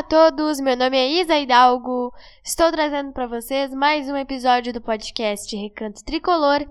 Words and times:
a 0.00 0.02
todos, 0.02 0.58
meu 0.60 0.74
nome 0.78 0.96
é 0.96 1.20
Isa 1.20 1.38
Hidalgo. 1.38 2.10
Estou 2.42 2.72
trazendo 2.72 3.12
para 3.12 3.26
vocês 3.26 3.70
mais 3.74 4.08
um 4.08 4.16
episódio 4.16 4.72
do 4.72 4.80
podcast 4.80 5.54
Recanto 5.54 6.02
Tricolor 6.02 6.66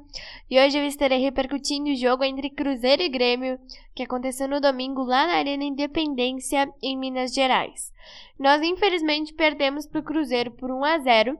e 0.49 0.59
hoje 0.59 0.79
eu 0.79 0.83
estarei 0.87 1.19
repercutindo 1.19 1.91
o 1.91 1.95
jogo 1.95 2.23
entre 2.23 2.49
Cruzeiro 2.49 3.03
e 3.03 3.07
Grêmio 3.07 3.59
que 3.93 4.01
aconteceu 4.01 4.47
no 4.47 4.59
domingo 4.59 5.03
lá 5.03 5.27
na 5.27 5.33
Arena 5.33 5.63
Independência 5.63 6.73
em 6.81 6.97
Minas 6.97 7.31
Gerais. 7.31 7.93
Nós 8.39 8.63
infelizmente 8.63 9.31
perdemos 9.31 9.85
para 9.85 10.01
o 10.01 10.03
Cruzeiro 10.03 10.49
por 10.49 10.71
1 10.71 10.83
a 10.83 10.97
0 10.97 11.37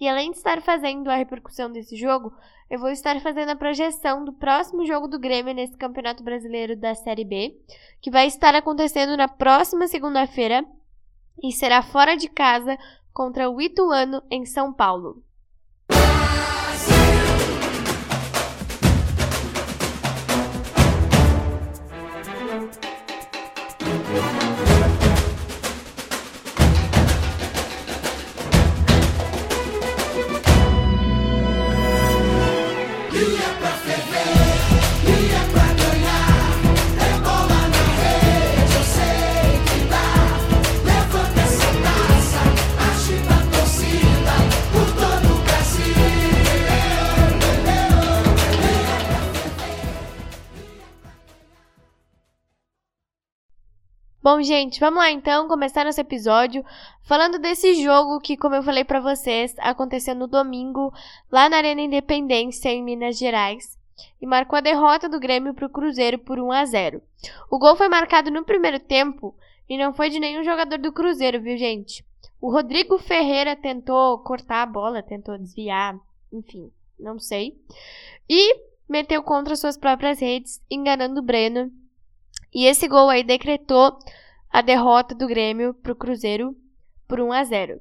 e 0.00 0.08
além 0.08 0.32
de 0.32 0.38
estar 0.38 0.60
fazendo 0.60 1.08
a 1.08 1.14
repercussão 1.14 1.70
desse 1.70 1.94
jogo, 1.94 2.32
eu 2.68 2.80
vou 2.80 2.90
estar 2.90 3.20
fazendo 3.20 3.50
a 3.50 3.56
projeção 3.56 4.24
do 4.24 4.32
próximo 4.32 4.84
jogo 4.84 5.06
do 5.06 5.20
Grêmio 5.20 5.54
nesse 5.54 5.76
Campeonato 5.76 6.24
Brasileiro 6.24 6.74
da 6.74 6.96
Série 6.96 7.24
B, 7.24 7.56
que 8.00 8.10
vai 8.10 8.26
estar 8.26 8.56
acontecendo 8.56 9.16
na 9.16 9.28
próxima 9.28 9.86
segunda-feira 9.86 10.66
e 11.42 11.52
será 11.52 11.82
fora 11.82 12.16
de 12.16 12.28
casa 12.28 12.78
contra 13.12 13.50
o 13.50 13.60
Ituano 13.60 14.22
em 14.30 14.44
São 14.44 14.72
Paulo. 14.72 15.22
Bom, 54.30 54.42
gente, 54.42 54.78
vamos 54.78 54.98
lá 54.98 55.10
então 55.10 55.48
começar 55.48 55.86
nosso 55.86 56.02
episódio 56.02 56.62
falando 57.00 57.38
desse 57.38 57.82
jogo 57.82 58.20
que, 58.20 58.36
como 58.36 58.54
eu 58.54 58.62
falei 58.62 58.84
para 58.84 59.00
vocês, 59.00 59.54
aconteceu 59.56 60.14
no 60.14 60.26
domingo 60.26 60.92
lá 61.32 61.48
na 61.48 61.56
Arena 61.56 61.80
Independência 61.80 62.68
em 62.68 62.82
Minas 62.82 63.16
Gerais 63.16 63.78
e 64.20 64.26
marcou 64.26 64.58
a 64.58 64.60
derrota 64.60 65.08
do 65.08 65.18
Grêmio 65.18 65.54
para 65.54 65.64
o 65.64 65.70
Cruzeiro 65.70 66.18
por 66.18 66.38
1 66.38 66.52
a 66.52 66.64
0. 66.66 67.02
O 67.50 67.58
gol 67.58 67.74
foi 67.74 67.88
marcado 67.88 68.30
no 68.30 68.44
primeiro 68.44 68.78
tempo 68.78 69.34
e 69.66 69.78
não 69.78 69.94
foi 69.94 70.10
de 70.10 70.20
nenhum 70.20 70.44
jogador 70.44 70.76
do 70.76 70.92
Cruzeiro, 70.92 71.40
viu, 71.40 71.56
gente? 71.56 72.04
O 72.38 72.52
Rodrigo 72.52 72.98
Ferreira 72.98 73.56
tentou 73.56 74.18
cortar 74.18 74.60
a 74.60 74.66
bola, 74.66 75.02
tentou 75.02 75.38
desviar, 75.38 75.98
enfim, 76.30 76.70
não 77.00 77.18
sei. 77.18 77.58
E 78.28 78.60
meteu 78.86 79.22
contra 79.22 79.56
suas 79.56 79.78
próprias 79.78 80.20
redes, 80.20 80.62
enganando 80.70 81.20
o 81.20 81.24
Breno 81.24 81.72
e 82.52 82.66
esse 82.66 82.88
gol 82.88 83.08
aí 83.08 83.22
decretou 83.22 83.98
a 84.50 84.60
derrota 84.60 85.14
do 85.14 85.26
Grêmio 85.26 85.74
para 85.74 85.92
o 85.92 85.96
Cruzeiro 85.96 86.56
por 87.06 87.20
1 87.20 87.32
a 87.32 87.44
0. 87.44 87.80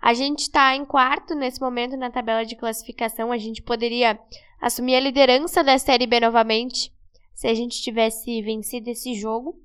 A 0.00 0.14
gente 0.14 0.40
está 0.40 0.74
em 0.74 0.84
quarto 0.84 1.34
nesse 1.34 1.60
momento 1.60 1.96
na 1.96 2.10
tabela 2.10 2.44
de 2.44 2.56
classificação. 2.56 3.30
A 3.30 3.38
gente 3.38 3.60
poderia 3.60 4.18
assumir 4.60 4.96
a 4.96 5.00
liderança 5.00 5.62
da 5.62 5.78
Série 5.78 6.06
B 6.06 6.20
novamente 6.20 6.92
se 7.34 7.46
a 7.46 7.54
gente 7.54 7.82
tivesse 7.82 8.40
vencido 8.42 8.88
esse 8.90 9.14
jogo. 9.14 9.58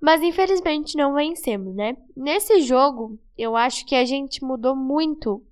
Mas 0.00 0.22
infelizmente 0.22 0.96
não 0.96 1.14
vencemos, 1.14 1.74
né? 1.74 1.96
Nesse 2.16 2.60
jogo, 2.60 3.18
eu 3.36 3.56
acho 3.56 3.86
que 3.86 3.94
a 3.94 4.04
gente 4.04 4.44
mudou 4.44 4.76
muito 4.76 5.42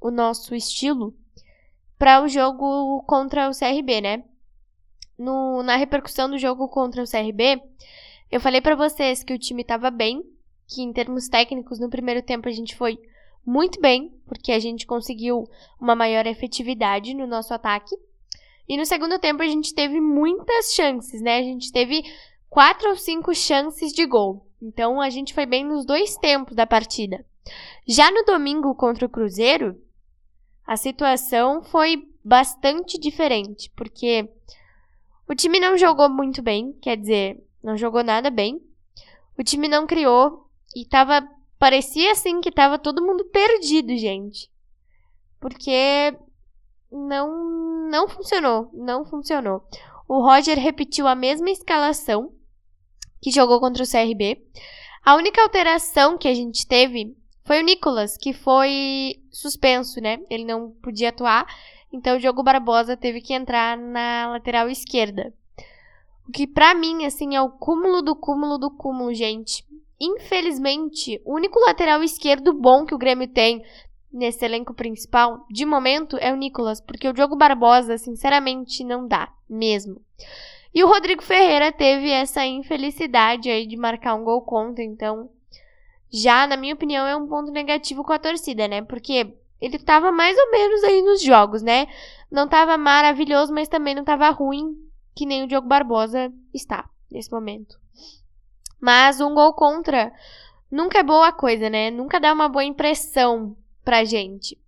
o 0.00 0.10
nosso 0.10 0.54
estilo 0.54 1.14
para 1.98 2.22
o 2.22 2.28
jogo 2.28 3.02
contra 3.06 3.50
o 3.50 3.52
CRB, 3.52 4.00
né? 4.00 4.24
No, 5.18 5.62
na 5.62 5.76
repercussão 5.76 6.30
do 6.30 6.38
jogo 6.38 6.68
contra 6.68 7.02
o 7.02 7.10
CRB, 7.10 7.60
eu 8.30 8.40
falei 8.40 8.60
para 8.60 8.76
vocês 8.76 9.24
que 9.24 9.32
o 9.32 9.38
time 9.38 9.62
estava 9.62 9.90
bem, 9.90 10.22
que 10.66 10.82
em 10.82 10.92
termos 10.92 11.28
técnicos 11.28 11.80
no 11.80 11.88
primeiro 11.88 12.22
tempo 12.22 12.48
a 12.48 12.52
gente 12.52 12.76
foi 12.76 12.98
muito 13.44 13.80
bem, 13.80 14.12
porque 14.26 14.52
a 14.52 14.58
gente 14.58 14.86
conseguiu 14.86 15.48
uma 15.80 15.96
maior 15.96 16.26
efetividade 16.26 17.14
no 17.14 17.26
nosso 17.26 17.54
ataque. 17.54 17.96
E 18.68 18.76
no 18.76 18.84
segundo 18.84 19.18
tempo 19.18 19.42
a 19.42 19.46
gente 19.46 19.74
teve 19.74 19.98
muitas 19.98 20.74
chances, 20.74 21.22
né? 21.22 21.38
A 21.38 21.42
gente 21.42 21.72
teve 21.72 22.02
quatro 22.50 22.90
ou 22.90 22.96
cinco 22.96 23.34
chances 23.34 23.92
de 23.92 24.04
gol. 24.04 24.46
Então 24.60 25.00
a 25.00 25.08
gente 25.08 25.32
foi 25.32 25.46
bem 25.46 25.64
nos 25.64 25.86
dois 25.86 26.16
tempos 26.16 26.54
da 26.54 26.66
partida. 26.66 27.24
Já 27.86 28.10
no 28.10 28.24
domingo 28.24 28.74
contra 28.74 29.06
o 29.06 29.08
Cruzeiro, 29.08 29.80
a 30.66 30.76
situação 30.76 31.62
foi 31.62 32.06
bastante 32.22 32.98
diferente, 32.98 33.70
porque 33.74 34.28
o 35.28 35.34
time 35.34 35.60
não 35.60 35.76
jogou 35.76 36.08
muito 36.08 36.42
bem, 36.42 36.72
quer 36.80 36.96
dizer, 36.96 37.42
não 37.62 37.76
jogou 37.76 38.02
nada 38.02 38.30
bem. 38.30 38.60
O 39.38 39.44
time 39.44 39.68
não 39.68 39.86
criou 39.86 40.48
e 40.74 40.84
tava 40.86 41.26
parecia 41.58 42.12
assim 42.12 42.40
que 42.40 42.50
tava 42.50 42.78
todo 42.78 43.04
mundo 43.04 43.24
perdido, 43.26 43.96
gente. 43.96 44.50
Porque 45.40 46.16
não 46.90 47.88
não 47.90 48.08
funcionou, 48.08 48.70
não 48.72 49.04
funcionou. 49.04 49.62
O 50.08 50.22
Roger 50.22 50.58
repetiu 50.58 51.06
a 51.06 51.14
mesma 51.14 51.50
escalação 51.50 52.32
que 53.20 53.30
jogou 53.30 53.60
contra 53.60 53.82
o 53.82 53.86
CRB. 53.86 54.42
A 55.04 55.14
única 55.14 55.42
alteração 55.42 56.16
que 56.16 56.28
a 56.28 56.34
gente 56.34 56.66
teve 56.66 57.16
foi 57.44 57.60
o 57.60 57.64
Nicolas, 57.64 58.16
que 58.16 58.32
foi 58.32 59.22
suspenso, 59.30 60.00
né? 60.00 60.18
Ele 60.30 60.44
não 60.44 60.70
podia 60.82 61.08
atuar 61.10 61.46
então 61.92 62.16
o 62.16 62.20
Diogo 62.20 62.42
Barbosa 62.42 62.96
teve 62.96 63.20
que 63.20 63.34
entrar 63.34 63.76
na 63.76 64.28
lateral 64.30 64.68
esquerda. 64.68 65.32
O 66.28 66.32
que 66.32 66.46
para 66.46 66.74
mim 66.74 67.04
assim 67.04 67.34
é 67.34 67.40
o 67.40 67.50
cúmulo 67.50 68.02
do 68.02 68.14
cúmulo 68.14 68.58
do 68.58 68.70
cúmulo, 68.70 69.14
gente. 69.14 69.64
Infelizmente, 70.00 71.20
o 71.24 71.34
único 71.34 71.58
lateral 71.58 72.02
esquerdo 72.02 72.52
bom 72.52 72.84
que 72.84 72.94
o 72.94 72.98
Grêmio 72.98 73.26
tem 73.26 73.64
nesse 74.12 74.44
elenco 74.44 74.72
principal, 74.72 75.44
de 75.50 75.64
momento, 75.64 76.16
é 76.18 76.32
o 76.32 76.36
Nicolas, 76.36 76.80
porque 76.80 77.08
o 77.08 77.12
Diogo 77.12 77.36
Barbosa, 77.36 77.98
sinceramente, 77.98 78.84
não 78.84 79.06
dá, 79.06 79.32
mesmo. 79.48 80.00
E 80.74 80.82
o 80.82 80.88
Rodrigo 80.88 81.22
Ferreira 81.22 81.72
teve 81.72 82.10
essa 82.10 82.44
infelicidade 82.46 83.50
aí 83.50 83.66
de 83.66 83.76
marcar 83.76 84.14
um 84.14 84.24
gol 84.24 84.42
contra, 84.42 84.82
então, 84.82 85.28
já, 86.10 86.46
na 86.46 86.56
minha 86.56 86.74
opinião, 86.74 87.06
é 87.06 87.16
um 87.16 87.26
ponto 87.26 87.50
negativo 87.50 88.02
com 88.04 88.12
a 88.12 88.18
torcida, 88.18 88.66
né? 88.66 88.82
Porque 88.82 89.34
ele 89.60 89.78
tava 89.78 90.12
mais 90.12 90.36
ou 90.36 90.50
menos 90.50 90.84
aí 90.84 91.02
nos 91.02 91.22
jogos, 91.22 91.62
né? 91.62 91.88
Não 92.30 92.48
tava 92.48 92.76
maravilhoso, 92.76 93.52
mas 93.52 93.68
também 93.68 93.94
não 93.94 94.04
tava 94.04 94.28
ruim, 94.30 94.76
que 95.14 95.26
nem 95.26 95.44
o 95.44 95.48
Diogo 95.48 95.66
Barbosa 95.66 96.32
está 96.54 96.88
nesse 97.10 97.30
momento. 97.30 97.78
Mas 98.80 99.20
um 99.20 99.34
gol 99.34 99.52
contra 99.54 100.12
nunca 100.70 100.98
é 100.98 101.02
boa 101.02 101.32
coisa, 101.32 101.68
né? 101.68 101.90
Nunca 101.90 102.20
dá 102.20 102.32
uma 102.32 102.48
boa 102.48 102.64
impressão 102.64 103.56
pra 103.84 104.04
gente. 104.04 104.58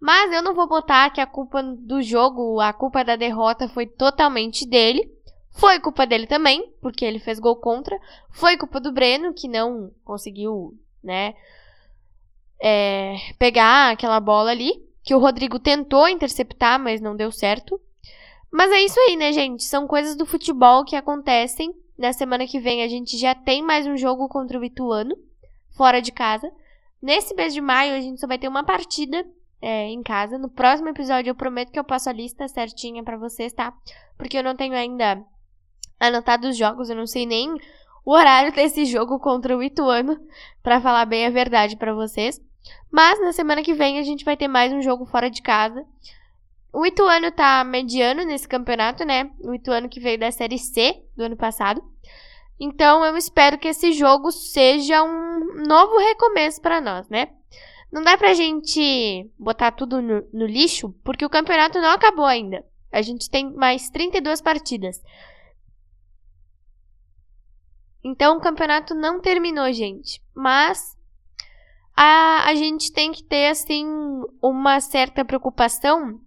Mas 0.00 0.32
eu 0.32 0.42
não 0.42 0.54
vou 0.54 0.68
botar 0.68 1.10
que 1.10 1.20
a 1.20 1.26
culpa 1.26 1.62
do 1.62 2.00
jogo, 2.02 2.60
a 2.60 2.72
culpa 2.72 3.04
da 3.04 3.16
derrota 3.16 3.68
foi 3.68 3.86
totalmente 3.86 4.64
dele. 4.64 5.12
Foi 5.50 5.80
culpa 5.80 6.06
dele 6.06 6.26
também, 6.26 6.72
porque 6.80 7.04
ele 7.04 7.18
fez 7.18 7.40
gol 7.40 7.56
contra. 7.56 7.98
Foi 8.30 8.56
culpa 8.56 8.78
do 8.78 8.92
Breno, 8.92 9.34
que 9.34 9.48
não 9.48 9.90
conseguiu, 10.04 10.78
né, 11.02 11.34
é, 12.60 13.16
pegar 13.38 13.90
aquela 13.90 14.20
bola 14.20 14.50
ali, 14.50 14.72
que 15.02 15.14
o 15.14 15.18
Rodrigo 15.18 15.58
tentou 15.58 16.08
interceptar, 16.08 16.78
mas 16.78 17.00
não 17.00 17.16
deu 17.16 17.30
certo. 17.30 17.80
Mas 18.50 18.70
é 18.70 18.80
isso 18.80 18.98
aí, 19.00 19.16
né, 19.16 19.32
gente? 19.32 19.64
São 19.64 19.86
coisas 19.86 20.16
do 20.16 20.26
futebol 20.26 20.84
que 20.84 20.96
acontecem. 20.96 21.74
Na 21.98 22.12
semana 22.12 22.46
que 22.46 22.60
vem 22.60 22.82
a 22.82 22.88
gente 22.88 23.18
já 23.18 23.34
tem 23.34 23.62
mais 23.62 23.86
um 23.86 23.96
jogo 23.96 24.28
contra 24.28 24.58
o 24.58 24.64
Ituano, 24.64 25.16
fora 25.76 26.00
de 26.00 26.12
casa. 26.12 26.50
Nesse 27.00 27.34
mês 27.34 27.52
de 27.52 27.60
maio 27.60 27.94
a 27.94 28.00
gente 28.00 28.20
só 28.20 28.26
vai 28.26 28.38
ter 28.38 28.48
uma 28.48 28.64
partida 28.64 29.24
é, 29.60 29.88
em 29.88 30.02
casa. 30.02 30.38
No 30.38 30.48
próximo 30.48 30.88
episódio 30.88 31.30
eu 31.30 31.34
prometo 31.34 31.72
que 31.72 31.78
eu 31.78 31.84
passo 31.84 32.08
a 32.08 32.12
lista 32.12 32.48
certinha 32.48 33.02
para 33.02 33.16
vocês, 33.16 33.52
tá? 33.52 33.72
Porque 34.16 34.38
eu 34.38 34.42
não 34.42 34.56
tenho 34.56 34.74
ainda 34.74 35.22
anotado 35.98 36.48
os 36.48 36.56
jogos, 36.56 36.88
eu 36.88 36.96
não 36.96 37.06
sei 37.06 37.26
nem 37.26 37.54
o 38.04 38.12
horário 38.12 38.52
desse 38.54 38.84
jogo 38.84 39.18
contra 39.18 39.56
o 39.56 39.62
Ituano, 39.62 40.18
para 40.62 40.80
falar 40.80 41.04
bem 41.04 41.26
a 41.26 41.30
verdade 41.30 41.76
para 41.76 41.94
vocês. 41.94 42.40
Mas 42.90 43.20
na 43.20 43.32
semana 43.32 43.62
que 43.62 43.74
vem 43.74 43.98
a 43.98 44.02
gente 44.02 44.24
vai 44.24 44.36
ter 44.36 44.48
mais 44.48 44.72
um 44.72 44.82
jogo 44.82 45.06
fora 45.06 45.30
de 45.30 45.42
casa. 45.42 45.84
O 46.72 46.84
Ituano 46.84 47.30
tá 47.30 47.64
mediano 47.64 48.24
nesse 48.24 48.46
campeonato, 48.46 49.04
né? 49.04 49.30
O 49.40 49.54
Ituano 49.54 49.88
que 49.88 50.00
veio 50.00 50.18
da 50.18 50.30
Série 50.30 50.58
C 50.58 51.02
do 51.16 51.24
ano 51.24 51.36
passado. 51.36 51.82
Então 52.60 53.04
eu 53.04 53.16
espero 53.16 53.58
que 53.58 53.68
esse 53.68 53.92
jogo 53.92 54.30
seja 54.32 55.02
um 55.02 55.64
novo 55.66 55.98
recomeço 55.98 56.60
para 56.60 56.80
nós, 56.80 57.08
né? 57.08 57.28
Não 57.90 58.02
dá 58.02 58.18
pra 58.18 58.34
gente 58.34 59.30
botar 59.38 59.72
tudo 59.72 60.02
no, 60.02 60.28
no, 60.32 60.46
lixo, 60.46 60.90
porque 61.02 61.24
o 61.24 61.30
campeonato 61.30 61.80
não 61.80 61.90
acabou 61.90 62.26
ainda. 62.26 62.64
A 62.92 63.00
gente 63.00 63.30
tem 63.30 63.50
mais 63.54 63.88
32 63.88 64.42
partidas. 64.42 65.02
Então 68.04 68.36
o 68.36 68.40
campeonato 68.40 68.94
não 68.94 69.20
terminou, 69.20 69.72
gente. 69.72 70.22
Mas 70.34 70.97
a, 72.00 72.44
a 72.50 72.54
gente 72.54 72.92
tem 72.92 73.10
que 73.10 73.24
ter, 73.24 73.48
assim, 73.48 73.84
uma 74.40 74.78
certa 74.78 75.24
preocupação, 75.24 76.20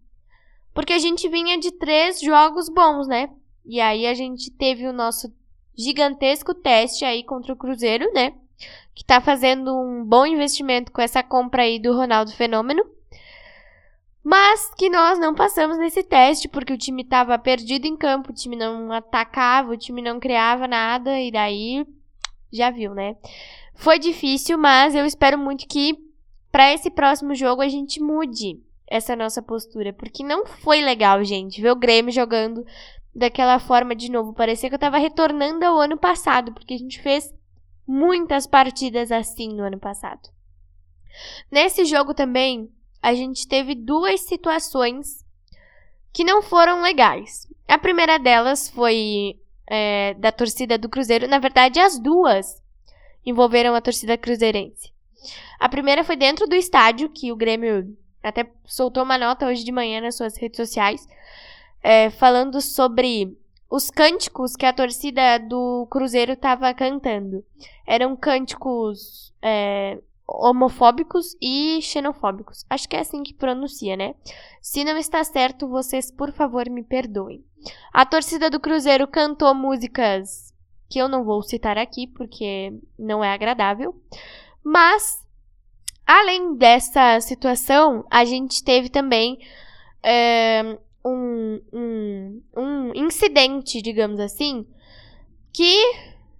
porque 0.73 0.91
a 0.91 0.99
gente 0.99 1.29
vinha 1.29 1.57
de 1.57 1.71
três 1.71 2.19
jogos 2.19 2.67
bons, 2.67 3.07
né? 3.07 3.29
E 3.65 3.79
aí 3.79 4.05
a 4.05 4.13
gente 4.13 4.51
teve 4.51 4.85
o 4.85 4.91
nosso 4.91 5.33
gigantesco 5.73 6.53
teste 6.53 7.05
aí 7.05 7.23
contra 7.23 7.53
o 7.53 7.55
Cruzeiro, 7.55 8.11
né? 8.11 8.33
Que 8.93 9.05
tá 9.05 9.21
fazendo 9.21 9.73
um 9.73 10.03
bom 10.03 10.25
investimento 10.25 10.91
com 10.91 11.01
essa 11.01 11.23
compra 11.23 11.63
aí 11.63 11.79
do 11.79 11.95
Ronaldo 11.95 12.33
Fenômeno. 12.33 12.83
Mas 14.21 14.75
que 14.75 14.89
nós 14.89 15.17
não 15.19 15.33
passamos 15.33 15.77
nesse 15.77 16.03
teste 16.03 16.49
porque 16.49 16.73
o 16.73 16.77
time 16.77 17.03
estava 17.03 17.39
perdido 17.39 17.85
em 17.85 17.95
campo, 17.95 18.31
o 18.31 18.35
time 18.35 18.57
não 18.57 18.91
atacava, 18.91 19.71
o 19.71 19.77
time 19.77 20.01
não 20.01 20.19
criava 20.19 20.67
nada 20.67 21.17
e 21.17 21.31
daí 21.31 21.87
já 22.51 22.69
viu, 22.69 22.93
né? 22.93 23.15
Foi 23.81 23.97
difícil, 23.97 24.59
mas 24.59 24.93
eu 24.93 25.07
espero 25.07 25.39
muito 25.39 25.67
que 25.67 25.97
para 26.51 26.71
esse 26.71 26.91
próximo 26.91 27.33
jogo 27.33 27.63
a 27.63 27.67
gente 27.67 27.99
mude 27.99 28.61
essa 28.85 29.15
nossa 29.15 29.41
postura, 29.41 29.91
porque 29.91 30.23
não 30.23 30.45
foi 30.45 30.81
legal, 30.81 31.23
gente, 31.23 31.59
ver 31.59 31.71
o 31.71 31.75
Grêmio 31.75 32.13
jogando 32.13 32.63
daquela 33.15 33.57
forma 33.57 33.95
de 33.95 34.11
novo. 34.11 34.35
Parecia 34.35 34.69
que 34.69 34.75
eu 34.75 34.79
tava 34.79 34.99
retornando 34.99 35.65
ao 35.65 35.81
ano 35.81 35.97
passado, 35.97 36.53
porque 36.53 36.75
a 36.75 36.77
gente 36.77 37.01
fez 37.01 37.33
muitas 37.87 38.45
partidas 38.45 39.11
assim 39.11 39.51
no 39.51 39.63
ano 39.63 39.79
passado. 39.79 40.29
Nesse 41.49 41.83
jogo 41.83 42.13
também, 42.13 42.69
a 43.01 43.15
gente 43.15 43.47
teve 43.47 43.73
duas 43.73 44.21
situações 44.21 45.25
que 46.13 46.23
não 46.23 46.43
foram 46.43 46.83
legais. 46.83 47.47
A 47.67 47.79
primeira 47.79 48.19
delas 48.19 48.69
foi 48.69 49.39
é, 49.65 50.13
da 50.19 50.31
torcida 50.31 50.77
do 50.77 50.87
Cruzeiro. 50.87 51.27
Na 51.27 51.39
verdade, 51.39 51.79
as 51.79 51.97
duas 51.97 52.60
envolveram 53.25 53.75
a 53.75 53.81
torcida 53.81 54.17
cruzeirense. 54.17 54.91
A 55.59 55.69
primeira 55.69 56.03
foi 56.03 56.15
dentro 56.15 56.47
do 56.47 56.55
estádio, 56.55 57.09
que 57.09 57.31
o 57.31 57.35
Grêmio 57.35 57.95
até 58.23 58.49
soltou 58.65 59.03
uma 59.03 59.17
nota 59.17 59.45
hoje 59.47 59.63
de 59.63 59.71
manhã 59.71 60.01
nas 60.01 60.15
suas 60.15 60.37
redes 60.37 60.57
sociais, 60.57 61.07
é, 61.83 62.09
falando 62.09 62.61
sobre 62.61 63.37
os 63.69 63.89
cânticos 63.89 64.55
que 64.55 64.65
a 64.65 64.73
torcida 64.73 65.37
do 65.37 65.87
Cruzeiro 65.89 66.33
estava 66.33 66.73
cantando. 66.73 67.43
Eram 67.87 68.15
cânticos 68.15 69.33
é, 69.41 69.97
homofóbicos 70.27 71.35
e 71.41 71.79
xenofóbicos. 71.81 72.65
Acho 72.69 72.87
que 72.87 72.95
é 72.95 72.99
assim 72.99 73.23
que 73.23 73.33
pronuncia, 73.33 73.95
né? 73.95 74.15
Se 74.61 74.83
não 74.83 74.97
está 74.97 75.23
certo, 75.23 75.67
vocês 75.67 76.11
por 76.11 76.31
favor 76.31 76.69
me 76.69 76.83
perdoem. 76.83 77.43
A 77.93 78.05
torcida 78.05 78.49
do 78.49 78.59
Cruzeiro 78.59 79.07
cantou 79.07 79.53
músicas 79.53 80.50
que 80.91 80.99
eu 80.99 81.07
não 81.07 81.23
vou 81.23 81.41
citar 81.41 81.77
aqui 81.77 82.05
porque 82.05 82.73
não 82.99 83.23
é 83.23 83.31
agradável, 83.31 83.95
mas 84.63 85.25
além 86.05 86.55
dessa 86.55 87.19
situação, 87.21 88.05
a 88.11 88.25
gente 88.25 88.63
teve 88.63 88.89
também 88.89 89.39
é, 90.03 90.77
um, 91.05 91.61
um, 91.73 92.43
um 92.55 92.91
incidente, 92.93 93.81
digamos 93.81 94.19
assim, 94.19 94.67
que 95.53 95.75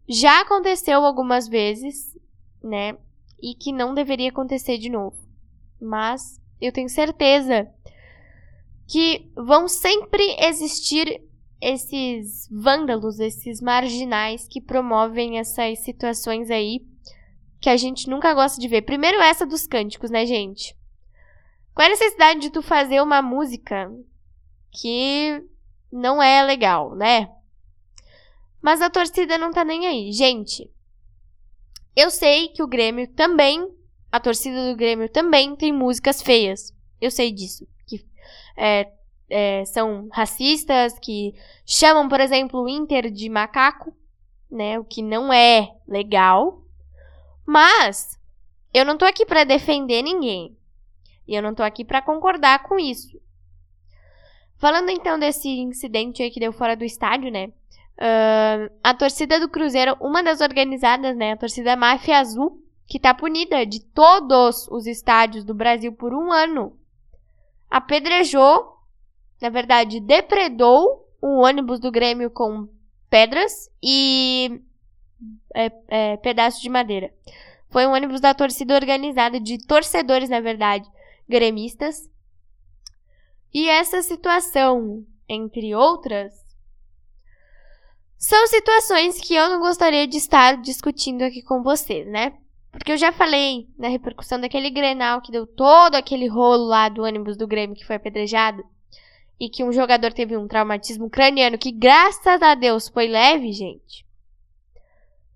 já 0.07 0.41
aconteceu 0.41 1.05
algumas 1.05 1.47
vezes, 1.47 2.15
né? 2.61 2.97
e 3.41 3.55
que 3.55 3.73
não 3.73 3.93
deveria 3.93 4.29
acontecer 4.29 4.77
de 4.77 4.89
novo. 4.89 5.17
Mas 5.81 6.39
eu 6.61 6.71
tenho 6.71 6.87
certeza 6.87 7.67
que 8.87 9.31
vão 9.35 9.67
sempre 9.67 10.23
existir 10.39 11.21
esses 11.61 12.49
vândalos, 12.51 13.19
esses 13.19 13.61
marginais 13.61 14.47
que 14.47 14.59
promovem 14.59 15.37
essas 15.37 15.79
situações 15.79 16.49
aí 16.49 16.83
que 17.59 17.69
a 17.69 17.77
gente 17.77 18.09
nunca 18.09 18.33
gosta 18.33 18.59
de 18.59 18.67
ver. 18.67 18.81
Primeiro 18.81 19.21
essa 19.21 19.45
dos 19.45 19.67
cânticos, 19.67 20.09
né, 20.09 20.25
gente? 20.25 20.75
Qual 21.75 21.83
é 21.83 21.87
a 21.87 21.91
necessidade 21.91 22.39
de 22.39 22.49
tu 22.49 22.63
fazer 22.63 22.99
uma 23.01 23.21
música 23.21 23.89
que 24.71 25.43
não 25.91 26.21
é 26.21 26.41
legal, 26.41 26.95
né? 26.95 27.29
Mas 28.61 28.81
a 28.81 28.89
torcida 28.89 29.37
não 29.37 29.51
tá 29.51 29.63
nem 29.63 29.85
aí. 29.85 30.11
Gente, 30.11 30.69
eu 31.95 32.09
sei 32.09 32.47
que 32.49 32.63
o 32.63 32.67
Grêmio 32.67 33.07
também, 33.13 33.67
a 34.11 34.19
torcida 34.19 34.71
do 34.71 34.77
Grêmio 34.77 35.09
também 35.09 35.55
tem 35.55 35.71
músicas 35.71 36.21
feias. 36.21 36.73
Eu 36.99 37.11
sei 37.11 37.31
disso. 37.31 37.67
Que 37.87 38.05
é, 38.57 38.91
é, 39.31 39.63
são 39.65 40.09
racistas, 40.11 40.99
que 40.99 41.33
chamam, 41.65 42.09
por 42.09 42.19
exemplo, 42.19 42.61
o 42.61 42.69
Inter 42.69 43.09
de 43.09 43.29
macaco, 43.29 43.93
né? 44.49 44.77
O 44.77 44.83
que 44.83 45.01
não 45.01 45.31
é 45.31 45.73
legal. 45.87 46.61
Mas 47.45 48.19
eu 48.73 48.85
não 48.85 48.97
tô 48.97 49.05
aqui 49.05 49.25
para 49.25 49.45
defender 49.45 50.01
ninguém. 50.01 50.55
E 51.27 51.33
eu 51.33 51.41
não 51.41 51.55
tô 51.55 51.63
aqui 51.63 51.85
para 51.85 52.01
concordar 52.01 52.63
com 52.63 52.77
isso. 52.77 53.19
Falando 54.57 54.89
então 54.89 55.17
desse 55.17 55.47
incidente 55.47 56.21
aí 56.21 56.29
que 56.29 56.39
deu 56.39 56.53
fora 56.53 56.75
do 56.75 56.83
estádio, 56.83 57.31
né? 57.31 57.47
Uh, 57.97 58.71
a 58.83 58.93
torcida 58.93 59.39
do 59.39 59.49
Cruzeiro, 59.49 59.95
uma 59.99 60.21
das 60.21 60.41
organizadas, 60.41 61.15
né? 61.15 61.31
A 61.31 61.37
torcida 61.37 61.75
Máfia 61.75 62.19
Azul, 62.19 62.61
que 62.87 62.99
tá 62.99 63.13
punida 63.13 63.65
de 63.65 63.79
todos 63.79 64.67
os 64.67 64.85
estádios 64.85 65.43
do 65.43 65.53
Brasil 65.53 65.93
por 65.93 66.13
um 66.13 66.31
ano. 66.31 66.77
Apedrejou, 67.69 68.70
na 69.41 69.49
verdade, 69.49 69.99
depredou 69.99 71.09
um 71.21 71.39
ônibus 71.39 71.79
do 71.79 71.91
Grêmio 71.91 72.29
com 72.29 72.69
pedras 73.09 73.69
e 73.81 74.61
é, 75.55 75.71
é, 75.87 76.17
pedaços 76.17 76.61
de 76.61 76.69
madeira. 76.69 77.11
Foi 77.69 77.87
um 77.87 77.93
ônibus 77.93 78.21
da 78.21 78.33
torcida 78.33 78.75
organizada, 78.75 79.39
de 79.39 79.65
torcedores, 79.65 80.29
na 80.29 80.39
verdade, 80.39 80.87
gremistas. 81.27 82.09
E 83.53 83.67
essa 83.67 84.01
situação, 84.03 85.05
entre 85.27 85.73
outras, 85.73 86.33
são 88.17 88.45
situações 88.47 89.19
que 89.19 89.33
eu 89.33 89.49
não 89.49 89.59
gostaria 89.59 90.05
de 90.05 90.17
estar 90.17 90.57
discutindo 90.57 91.23
aqui 91.23 91.41
com 91.41 91.63
vocês, 91.63 92.05
né? 92.07 92.37
Porque 92.71 92.91
eu 92.91 92.97
já 92.97 93.11
falei 93.11 93.67
na 93.77 93.87
repercussão 93.89 94.39
daquele 94.39 94.69
Grenal 94.69 95.21
que 95.21 95.31
deu 95.31 95.45
todo 95.47 95.95
aquele 95.95 96.27
rolo 96.27 96.65
lá 96.65 96.87
do 96.87 97.03
ônibus 97.03 97.35
do 97.35 97.47
Grêmio 97.47 97.75
que 97.75 97.85
foi 97.85 97.95
apedrejado 97.95 98.63
e 99.41 99.49
que 99.49 99.63
um 99.63 99.71
jogador 99.71 100.13
teve 100.13 100.37
um 100.37 100.47
traumatismo 100.47 101.09
craniano 101.09 101.57
que 101.57 101.71
graças 101.71 102.43
a 102.43 102.53
Deus 102.53 102.87
foi 102.87 103.07
leve, 103.07 103.51
gente. 103.51 104.05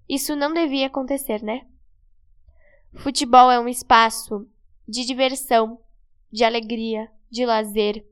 Isso 0.08 0.36
não 0.36 0.54
devia 0.54 0.86
acontecer, 0.86 1.42
né? 1.42 1.66
Futebol 2.94 3.50
é 3.50 3.60
um 3.60 3.68
espaço 3.68 4.48
de 4.88 5.04
diversão, 5.04 5.80
de 6.32 6.44
alegria, 6.44 7.12
de 7.32 7.48
lazer. 7.48 8.06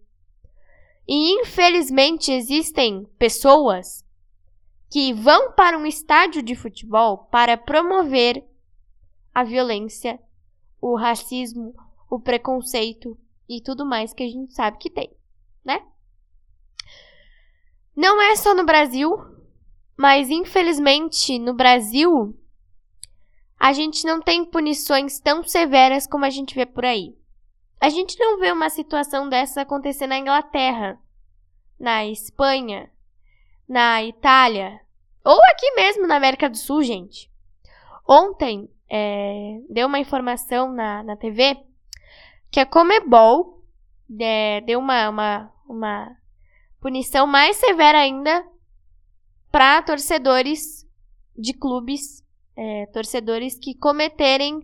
E 1.07 1.39
infelizmente 1.39 2.31
existem 2.31 3.05
pessoas 3.19 4.03
que 4.89 5.13
vão 5.13 5.51
para 5.51 5.77
um 5.77 5.85
estádio 5.85 6.41
de 6.41 6.55
futebol 6.55 7.19
para 7.25 7.55
promover 7.55 8.43
a 9.31 9.43
violência, 9.43 10.19
o 10.81 10.95
racismo, 10.95 11.75
o 12.09 12.19
preconceito 12.19 13.15
e 13.47 13.61
tudo 13.61 13.85
mais 13.85 14.11
que 14.11 14.23
a 14.23 14.27
gente 14.27 14.55
sabe 14.55 14.79
que 14.79 14.89
tem, 14.89 15.11
né? 15.63 15.81
Não 17.95 18.21
é 18.21 18.35
só 18.35 18.53
no 18.53 18.65
Brasil, 18.65 19.15
mas 19.97 20.29
infelizmente 20.29 21.37
no 21.37 21.53
Brasil 21.53 22.37
a 23.59 23.71
gente 23.71 24.05
não 24.05 24.21
tem 24.21 24.43
punições 24.43 25.19
tão 25.19 25.43
severas 25.43 26.05
como 26.05 26.25
a 26.25 26.29
gente 26.29 26.53
vê 26.53 26.65
por 26.65 26.83
aí. 26.83 27.15
A 27.79 27.89
gente 27.89 28.19
não 28.19 28.39
vê 28.39 28.51
uma 28.51 28.69
situação 28.69 29.29
dessa 29.29 29.61
acontecer 29.61 30.07
na 30.07 30.17
Inglaterra, 30.17 30.99
na 31.79 32.05
Espanha, 32.05 32.91
na 33.67 34.03
Itália, 34.03 34.81
ou 35.23 35.39
aqui 35.45 35.71
mesmo 35.75 36.05
na 36.07 36.15
América 36.15 36.49
do 36.49 36.57
Sul, 36.57 36.83
gente. 36.83 37.31
Ontem 38.07 38.69
é, 38.89 39.59
deu 39.69 39.87
uma 39.87 39.99
informação 39.99 40.71
na, 40.73 41.01
na 41.03 41.15
TV 41.15 41.57
que 42.51 42.59
a 42.59 42.65
Comebol 42.65 43.63
é, 44.19 44.61
deu 44.61 44.79
uma, 44.79 45.09
uma, 45.09 45.52
uma 45.67 46.15
punição 46.79 47.25
mais 47.25 47.57
severa 47.57 47.99
ainda 47.99 48.45
para 49.51 49.81
torcedores 49.81 50.87
de 51.37 51.53
clubes, 51.53 52.23
é, 52.55 52.85
torcedores 52.87 53.57
que 53.57 53.73
cometerem 53.73 54.61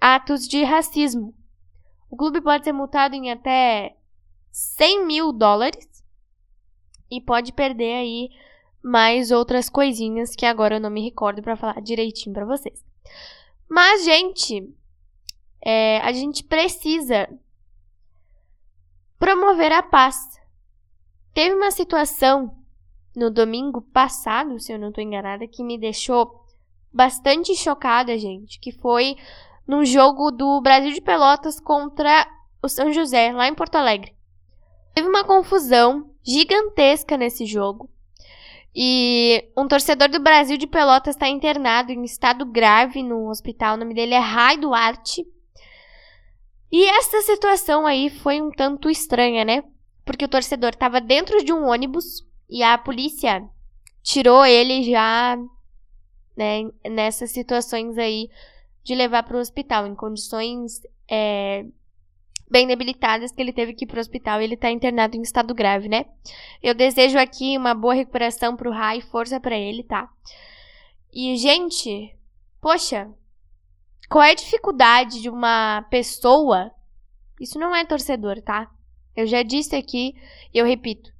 atos 0.00 0.46
de 0.46 0.62
racismo. 0.64 1.34
O 2.10 2.16
clube 2.16 2.40
pode 2.40 2.64
ser 2.64 2.72
multado 2.72 3.14
em 3.14 3.30
até 3.30 3.96
100 4.50 5.06
mil 5.06 5.32
dólares 5.32 5.86
e 7.10 7.20
pode 7.20 7.52
perder 7.52 7.94
aí 7.94 8.30
mais 8.82 9.30
outras 9.30 9.68
coisinhas 9.68 10.34
que 10.34 10.46
agora 10.46 10.76
eu 10.76 10.80
não 10.80 10.90
me 10.90 11.02
recordo 11.02 11.42
para 11.42 11.56
falar 11.56 11.80
direitinho 11.82 12.34
para 12.34 12.46
vocês. 12.46 12.84
Mas, 13.68 14.04
gente, 14.04 14.72
é, 15.62 15.98
a 15.98 16.12
gente 16.12 16.42
precisa 16.44 17.28
promover 19.18 19.72
a 19.72 19.82
paz. 19.82 20.16
Teve 21.34 21.54
uma 21.54 21.70
situação 21.70 22.54
no 23.14 23.30
domingo 23.30 23.82
passado, 23.82 24.58
se 24.60 24.72
eu 24.72 24.78
não 24.78 24.88
estou 24.88 25.02
enganada, 25.02 25.46
que 25.46 25.62
me 25.62 25.78
deixou 25.78 26.44
bastante 26.92 27.54
chocada, 27.54 28.16
gente, 28.16 28.60
que 28.60 28.72
foi 28.72 29.16
num 29.66 29.84
jogo 29.84 30.30
do 30.30 30.60
Brasil 30.60 30.92
de 30.92 31.00
Pelotas 31.00 31.60
contra 31.60 32.26
o 32.62 32.68
São 32.68 32.92
José, 32.92 33.32
lá 33.32 33.48
em 33.48 33.54
Porto 33.54 33.76
Alegre. 33.76 34.14
Teve 34.94 35.08
uma 35.08 35.24
confusão 35.24 36.10
gigantesca 36.24 37.16
nesse 37.16 37.44
jogo. 37.44 37.90
E 38.74 39.50
um 39.56 39.66
torcedor 39.66 40.08
do 40.08 40.20
Brasil 40.20 40.56
de 40.56 40.66
Pelotas 40.66 41.14
está 41.14 41.28
internado 41.28 41.90
em 41.92 42.04
estado 42.04 42.46
grave 42.46 43.02
no 43.02 43.28
hospital. 43.28 43.74
O 43.74 43.78
nome 43.78 43.94
dele 43.94 44.14
é 44.14 44.18
Rai 44.18 44.56
Duarte. 44.56 45.26
E 46.70 46.84
essa 46.84 47.22
situação 47.22 47.86
aí 47.86 48.10
foi 48.10 48.40
um 48.40 48.50
tanto 48.50 48.90
estranha, 48.90 49.44
né? 49.44 49.64
Porque 50.04 50.24
o 50.24 50.28
torcedor 50.28 50.70
estava 50.70 51.00
dentro 51.00 51.42
de 51.44 51.52
um 51.52 51.66
ônibus 51.66 52.26
e 52.48 52.62
a 52.62 52.76
polícia 52.78 53.42
tirou 54.02 54.44
ele 54.44 54.82
já 54.90 55.36
né, 56.36 56.70
nessas 56.88 57.30
situações 57.30 57.98
aí 57.98 58.30
de 58.84 58.94
levar 58.94 59.22
para 59.22 59.36
o 59.36 59.40
hospital, 59.40 59.86
em 59.86 59.94
condições 59.94 60.80
é, 61.10 61.64
bem 62.50 62.66
debilitadas, 62.66 63.32
que 63.32 63.42
ele 63.42 63.52
teve 63.52 63.74
que 63.74 63.84
ir 63.84 63.88
para 63.88 63.98
o 63.98 64.00
hospital 64.00 64.40
e 64.40 64.44
ele 64.44 64.54
está 64.54 64.70
internado 64.70 65.16
em 65.16 65.22
estado 65.22 65.54
grave, 65.54 65.88
né? 65.88 66.06
Eu 66.62 66.74
desejo 66.74 67.18
aqui 67.18 67.56
uma 67.56 67.74
boa 67.74 67.92
recuperação 67.92 68.56
para 68.56 68.68
o 68.68 68.72
Rai, 68.72 69.00
força 69.00 69.38
para 69.40 69.58
ele, 69.58 69.82
tá? 69.82 70.08
E, 71.12 71.36
gente, 71.36 72.16
poxa, 72.60 73.10
qual 74.08 74.24
é 74.24 74.30
a 74.30 74.34
dificuldade 74.34 75.20
de 75.20 75.28
uma 75.28 75.82
pessoa? 75.90 76.70
Isso 77.40 77.58
não 77.58 77.74
é 77.74 77.84
torcedor, 77.84 78.40
tá? 78.42 78.70
Eu 79.14 79.26
já 79.26 79.42
disse 79.42 79.76
aqui 79.76 80.14
e 80.52 80.58
eu 80.58 80.64
repito. 80.64 81.12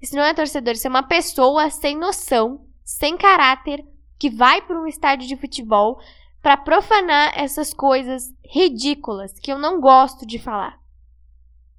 Isso 0.00 0.16
não 0.16 0.24
é 0.24 0.34
torcedor, 0.34 0.72
isso 0.72 0.86
é 0.86 0.90
uma 0.90 1.04
pessoa 1.04 1.70
sem 1.70 1.96
noção, 1.96 2.66
sem 2.84 3.16
caráter, 3.16 3.84
que 4.18 4.28
vai 4.28 4.60
para 4.60 4.80
um 4.80 4.86
estádio 4.86 5.28
de 5.28 5.36
futebol 5.36 6.00
para 6.42 6.56
profanar 6.56 7.38
essas 7.38 7.72
coisas 7.72 8.34
ridículas 8.44 9.38
que 9.38 9.52
eu 9.52 9.58
não 9.58 9.80
gosto 9.80 10.26
de 10.26 10.38
falar. 10.38 10.80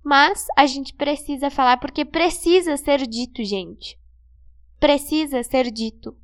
Mas 0.01 0.47
a 0.57 0.65
gente 0.65 0.93
precisa 0.93 1.49
falar 1.49 1.77
porque 1.77 2.05
precisa 2.05 2.77
ser 2.77 3.05
dito, 3.05 3.43
gente. 3.43 3.99
Precisa 4.79 5.43
ser 5.43 5.69
dito. 5.71 6.15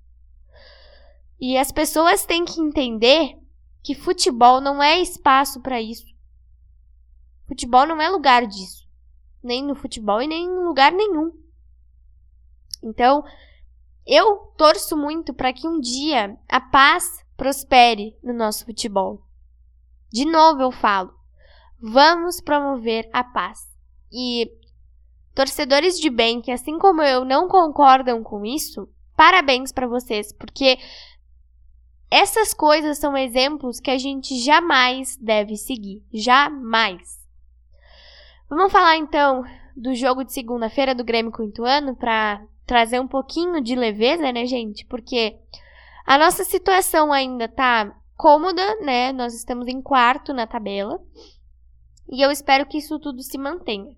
E 1.40 1.58
as 1.58 1.72
pessoas 1.72 2.26
têm 2.26 2.44
que 2.46 2.60
entender 2.60 3.39
que 3.84 3.96
futebol 3.96 4.62
não 4.62 4.82
é 4.82 5.00
espaço 5.00 5.62
para 5.62 5.82
isso. 5.82 6.06
Futebol 7.48 7.88
não 7.88 8.02
é 8.02 8.10
lugar 8.10 8.46
disso. 8.46 8.88
Nem 9.42 9.64
no 9.64 9.76
futebol 9.76 10.22
e 10.22 10.28
nem 10.28 10.46
em 10.46 10.64
lugar 10.66 10.92
nenhum. 10.92 11.32
Então, 12.84 13.24
eu 14.06 14.54
torço 14.58 14.98
muito 14.98 15.34
para 15.34 15.54
que 15.54 15.68
um 15.68 15.80
dia 15.80 16.38
a 16.48 16.60
paz 16.60 17.24
prospere 17.38 18.18
no 18.24 18.34
nosso 18.34 18.66
futebol. 18.66 19.24
De 20.12 20.26
novo 20.26 20.62
eu 20.62 20.72
falo, 20.72 21.14
vamos 21.82 22.42
promover 22.42 23.10
a 23.14 23.24
paz. 23.24 23.60
E 24.12 24.52
torcedores 25.34 26.00
de 26.00 26.10
bem 26.10 26.42
que 26.42 26.52
assim 26.52 26.78
como 26.78 27.02
eu 27.02 27.24
não 27.24 27.48
concordam 27.48 28.24
com 28.24 28.46
isso, 28.46 28.90
parabéns 29.16 29.72
para 29.72 29.88
vocês, 29.88 30.34
porque 30.34 30.78
essas 32.10 32.54
coisas 32.54 32.98
são 32.98 33.16
exemplos 33.16 33.80
que 33.80 33.92
a 33.92 33.98
gente 33.98 34.38
jamais 34.40 35.16
deve 35.18 35.56
seguir, 35.56 36.04
jamais. 36.12 37.20
Vamos 38.50 38.72
falar 38.72 38.98
então 38.98 39.44
do 39.76 39.94
jogo 39.94 40.24
de 40.24 40.34
segunda-feira 40.34 40.96
do 40.96 41.04
Grêmio 41.04 41.32
com 41.32 41.44
o 41.44 41.48
Ituano 41.48 41.96
para 41.96 42.42
trazer 42.66 43.00
um 43.00 43.08
pouquinho 43.08 43.62
de 43.62 43.76
leveza, 43.76 44.32
né, 44.32 44.46
gente? 44.46 44.86
Porque 44.86 45.38
a 46.06 46.18
nossa 46.18 46.44
situação 46.44 47.14
ainda 47.14 47.48
tá 47.48 47.96
cômoda, 48.18 48.76
né? 48.82 49.14
Nós 49.14 49.34
estamos 49.34 49.68
em 49.68 49.82
quarto 49.82 50.34
na 50.34 50.48
tabela. 50.48 51.00
E 52.12 52.22
eu 52.22 52.32
espero 52.32 52.66
que 52.66 52.80
isso 52.80 53.00
tudo 53.00 53.22
se 53.22 53.38
mantenha. 53.38 53.96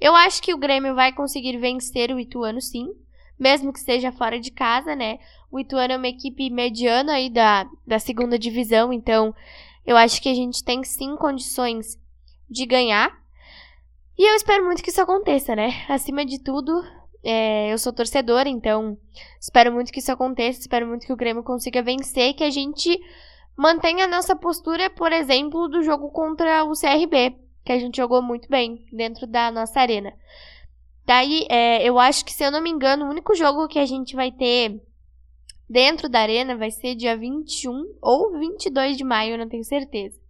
Eu 0.00 0.16
acho 0.16 0.42
que 0.42 0.52
o 0.52 0.58
Grêmio 0.58 0.96
vai 0.96 1.12
conseguir 1.12 1.56
vencer 1.58 2.10
o 2.10 2.18
Ituano 2.18 2.60
sim, 2.60 2.92
mesmo 3.38 3.72
que 3.72 3.78
seja 3.80 4.10
fora 4.10 4.40
de 4.40 4.50
casa, 4.50 4.96
né? 4.96 5.18
O 5.52 5.60
Ituano 5.60 5.92
é 5.92 5.96
uma 5.98 6.08
equipe 6.08 6.48
mediana 6.48 7.12
aí 7.12 7.28
da, 7.28 7.68
da 7.86 7.98
segunda 7.98 8.38
divisão, 8.38 8.90
então 8.90 9.34
eu 9.84 9.98
acho 9.98 10.22
que 10.22 10.30
a 10.30 10.34
gente 10.34 10.64
tem 10.64 10.82
sim 10.82 11.14
condições 11.14 12.00
de 12.48 12.64
ganhar. 12.64 13.14
E 14.16 14.30
eu 14.30 14.34
espero 14.34 14.64
muito 14.64 14.82
que 14.82 14.88
isso 14.88 15.02
aconteça, 15.02 15.54
né? 15.54 15.84
Acima 15.90 16.24
de 16.24 16.38
tudo, 16.38 16.82
é, 17.22 17.70
eu 17.70 17.76
sou 17.76 17.92
torcedora, 17.92 18.48
então 18.48 18.96
espero 19.38 19.70
muito 19.70 19.92
que 19.92 19.98
isso 19.98 20.10
aconteça, 20.10 20.60
espero 20.60 20.86
muito 20.86 21.06
que 21.06 21.12
o 21.12 21.16
Grêmio 21.16 21.42
consiga 21.42 21.82
vencer, 21.82 22.32
que 22.32 22.44
a 22.44 22.50
gente 22.50 22.98
mantenha 23.54 24.06
a 24.06 24.08
nossa 24.08 24.34
postura, 24.34 24.88
por 24.88 25.12
exemplo, 25.12 25.68
do 25.68 25.82
jogo 25.82 26.08
contra 26.10 26.64
o 26.64 26.72
CRB, 26.72 27.36
que 27.62 27.72
a 27.72 27.78
gente 27.78 27.98
jogou 27.98 28.22
muito 28.22 28.48
bem 28.48 28.86
dentro 28.90 29.26
da 29.26 29.50
nossa 29.50 29.80
arena. 29.80 30.14
Daí, 31.04 31.46
é, 31.50 31.86
eu 31.86 31.98
acho 31.98 32.24
que, 32.24 32.32
se 32.32 32.42
eu 32.42 32.50
não 32.50 32.62
me 32.62 32.70
engano, 32.70 33.04
o 33.04 33.10
único 33.10 33.34
jogo 33.34 33.68
que 33.68 33.78
a 33.78 33.84
gente 33.84 34.16
vai 34.16 34.32
ter 34.32 34.80
dentro 35.72 36.08
da 36.08 36.20
arena 36.20 36.54
vai 36.54 36.70
ser 36.70 36.94
dia 36.94 37.16
21 37.16 37.96
ou 38.00 38.38
22 38.38 38.96
de 38.96 39.04
maio, 39.04 39.32
eu 39.34 39.38
não 39.38 39.48
tenho 39.48 39.64
certeza. 39.64 40.20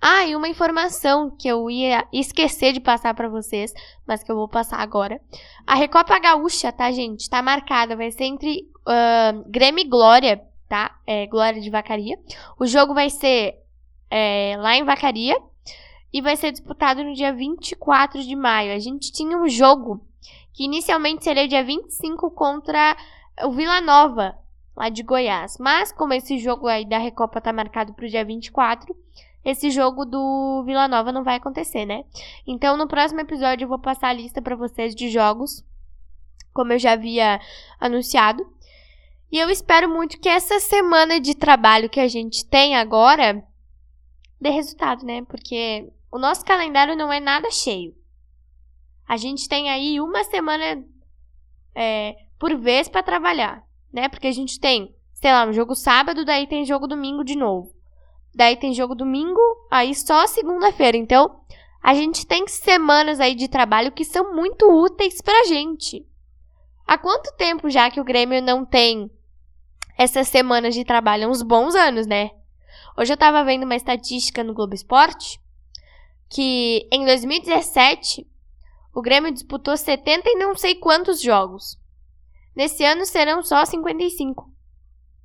Ah, 0.00 0.26
e 0.26 0.36
uma 0.36 0.48
informação 0.48 1.30
que 1.30 1.48
eu 1.48 1.70
ia 1.70 2.06
esquecer 2.12 2.72
de 2.72 2.80
passar 2.80 3.14
para 3.14 3.28
vocês, 3.28 3.72
mas 4.06 4.22
que 4.22 4.30
eu 4.30 4.36
vou 4.36 4.48
passar 4.48 4.78
agora. 4.78 5.20
A 5.66 5.74
Recopa 5.74 6.18
Gaúcha, 6.18 6.70
tá, 6.70 6.90
gente? 6.90 7.28
Tá 7.30 7.40
marcada, 7.40 7.96
vai 7.96 8.10
ser 8.10 8.24
entre 8.24 8.70
uh, 8.86 9.44
Grêmio 9.46 9.84
e 9.84 9.88
Glória, 9.88 10.42
tá? 10.68 10.98
É, 11.06 11.26
Glória 11.26 11.60
de 11.60 11.70
Vacaria. 11.70 12.18
O 12.58 12.66
jogo 12.66 12.94
vai 12.94 13.08
ser 13.10 13.56
é, 14.10 14.56
lá 14.58 14.76
em 14.76 14.84
Vacaria 14.84 15.36
e 16.12 16.20
vai 16.20 16.36
ser 16.36 16.50
disputado 16.50 17.02
no 17.02 17.14
dia 17.14 17.32
24 17.32 18.22
de 18.22 18.36
maio. 18.36 18.74
A 18.74 18.78
gente 18.78 19.12
tinha 19.12 19.36
um 19.36 19.48
jogo 19.48 20.04
que 20.52 20.64
inicialmente 20.64 21.24
seria 21.24 21.48
dia 21.48 21.64
25 21.64 22.30
contra 22.32 22.96
o 23.44 23.52
Vila 23.52 23.80
Nova, 23.80 24.36
lá 24.80 24.88
de 24.88 25.02
Goiás. 25.02 25.58
Mas 25.60 25.92
como 25.92 26.14
esse 26.14 26.38
jogo 26.38 26.66
aí 26.66 26.86
da 26.86 26.96
Recopa 26.96 27.40
tá 27.40 27.52
marcado 27.52 27.92
pro 27.92 28.08
dia 28.08 28.24
24, 28.24 28.96
esse 29.44 29.70
jogo 29.70 30.06
do 30.06 30.64
Vila 30.64 30.88
Nova 30.88 31.12
não 31.12 31.22
vai 31.22 31.36
acontecer, 31.36 31.84
né? 31.84 32.04
Então, 32.46 32.78
no 32.78 32.88
próximo 32.88 33.20
episódio 33.20 33.64
eu 33.64 33.68
vou 33.68 33.78
passar 33.78 34.08
a 34.08 34.12
lista 34.12 34.40
para 34.40 34.56
vocês 34.56 34.94
de 34.94 35.10
jogos, 35.10 35.62
como 36.54 36.72
eu 36.72 36.78
já 36.78 36.92
havia 36.92 37.38
anunciado. 37.78 38.42
E 39.30 39.38
eu 39.38 39.50
espero 39.50 39.88
muito 39.88 40.18
que 40.18 40.28
essa 40.28 40.58
semana 40.58 41.20
de 41.20 41.34
trabalho 41.34 41.90
que 41.90 42.00
a 42.00 42.08
gente 42.08 42.44
tem 42.46 42.74
agora 42.74 43.44
dê 44.40 44.48
resultado, 44.48 45.04
né? 45.04 45.22
Porque 45.22 45.92
o 46.10 46.18
nosso 46.18 46.42
calendário 46.44 46.96
não 46.96 47.12
é 47.12 47.20
nada 47.20 47.50
cheio. 47.50 47.94
A 49.06 49.18
gente 49.18 49.46
tem 49.46 49.68
aí 49.68 50.00
uma 50.00 50.24
semana 50.24 50.82
é, 51.74 52.16
por 52.38 52.56
vez 52.56 52.88
para 52.88 53.02
trabalhar, 53.02 53.62
né? 53.92 54.08
Porque 54.08 54.26
a 54.26 54.32
gente 54.32 54.58
tem, 54.58 54.94
sei 55.12 55.32
lá, 55.32 55.46
um 55.46 55.52
jogo 55.52 55.74
sábado, 55.74 56.24
daí 56.24 56.46
tem 56.46 56.64
jogo 56.64 56.86
domingo 56.86 57.24
de 57.24 57.36
novo. 57.36 57.72
Daí 58.34 58.56
tem 58.56 58.72
jogo 58.72 58.94
domingo, 58.94 59.40
aí 59.70 59.94
só 59.94 60.26
segunda-feira. 60.26 60.96
Então, 60.96 61.40
a 61.82 61.94
gente 61.94 62.26
tem 62.26 62.46
semanas 62.46 63.20
aí 63.20 63.34
de 63.34 63.48
trabalho 63.48 63.92
que 63.92 64.04
são 64.04 64.34
muito 64.34 64.70
úteis 64.70 65.20
pra 65.20 65.44
gente. 65.44 66.06
Há 66.86 66.98
quanto 66.98 67.34
tempo 67.36 67.70
já 67.70 67.90
que 67.90 68.00
o 68.00 68.04
Grêmio 68.04 68.42
não 68.42 68.64
tem 68.64 69.10
essas 69.96 70.28
semanas 70.28 70.74
de 70.74 70.84
trabalho? 70.84 71.28
Uns 71.28 71.42
bons 71.42 71.74
anos, 71.74 72.06
né? 72.06 72.30
Hoje 72.96 73.12
eu 73.12 73.16
tava 73.16 73.44
vendo 73.44 73.64
uma 73.64 73.76
estatística 73.76 74.44
no 74.44 74.54
Globo 74.54 74.74
Esporte 74.74 75.40
que 76.28 76.88
em 76.92 77.04
2017 77.04 78.26
o 78.94 79.02
Grêmio 79.02 79.32
disputou 79.32 79.76
70 79.76 80.28
e 80.28 80.36
não 80.36 80.54
sei 80.54 80.74
quantos 80.74 81.20
jogos. 81.20 81.79
Nesse 82.60 82.84
ano 82.84 83.06
serão 83.06 83.42
só 83.42 83.64
55, 83.64 84.52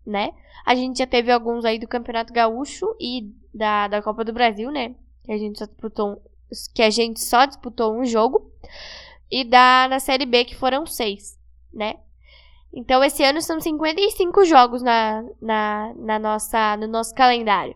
né? 0.08 0.32
A 0.66 0.74
gente 0.74 1.00
já 1.00 1.06
teve 1.06 1.30
alguns 1.30 1.66
aí 1.66 1.78
do 1.78 1.86
Campeonato 1.86 2.32
Gaúcho 2.32 2.96
e 2.98 3.30
da, 3.54 3.90
da 3.90 4.02
Copa 4.02 4.24
do 4.24 4.32
Brasil, 4.32 4.72
né? 4.72 4.96
Que 5.22 5.34
a 5.34 5.38
gente 5.38 5.60
só 5.60 5.66
disputou, 5.66 6.24
que 6.74 6.82
a 6.82 6.90
gente 6.90 7.20
só 7.22 7.44
disputou 7.44 7.94
um 7.94 8.06
jogo. 8.06 8.50
E 9.30 9.44
da, 9.44 9.90
da 9.90 10.00
Série 10.00 10.26
B, 10.26 10.46
que 10.46 10.56
foram 10.56 10.86
seis, 10.86 11.38
né? 11.74 11.96
Então, 12.74 13.04
esse 13.04 13.22
ano 13.22 13.42
são 13.42 13.60
55 13.60 14.46
jogos 14.46 14.82
na, 14.82 15.22
na, 15.42 15.94
na 15.98 16.18
nossa, 16.18 16.78
no 16.78 16.88
nosso 16.88 17.14
calendário. 17.14 17.76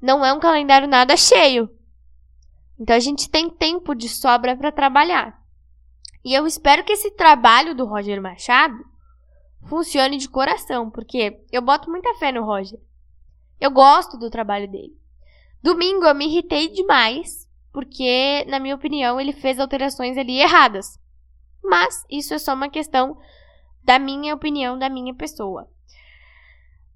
Não 0.00 0.24
é 0.24 0.32
um 0.32 0.38
calendário 0.38 0.86
nada 0.86 1.16
cheio. 1.16 1.68
Então, 2.78 2.94
a 2.94 3.00
gente 3.00 3.28
tem 3.28 3.50
tempo 3.50 3.96
de 3.96 4.08
sobra 4.08 4.56
para 4.56 4.70
trabalhar. 4.70 5.44
E 6.26 6.34
eu 6.34 6.44
espero 6.44 6.82
que 6.82 6.92
esse 6.92 7.12
trabalho 7.12 7.72
do 7.72 7.84
Roger 7.84 8.20
Machado 8.20 8.84
funcione 9.68 10.16
de 10.16 10.28
coração, 10.28 10.90
porque 10.90 11.40
eu 11.52 11.62
boto 11.62 11.88
muita 11.88 12.12
fé 12.14 12.32
no 12.32 12.44
Roger. 12.44 12.80
Eu 13.60 13.70
gosto 13.70 14.18
do 14.18 14.28
trabalho 14.28 14.68
dele. 14.68 14.98
Domingo 15.62 16.04
eu 16.04 16.16
me 16.16 16.26
irritei 16.26 16.68
demais, 16.68 17.48
porque, 17.72 18.44
na 18.48 18.58
minha 18.58 18.74
opinião, 18.74 19.20
ele 19.20 19.32
fez 19.32 19.60
alterações 19.60 20.18
ali 20.18 20.40
erradas. 20.40 20.98
Mas 21.62 22.04
isso 22.10 22.34
é 22.34 22.40
só 22.40 22.54
uma 22.54 22.68
questão 22.68 23.16
da 23.84 23.96
minha 23.96 24.34
opinião, 24.34 24.76
da 24.76 24.90
minha 24.90 25.14
pessoa. 25.14 25.70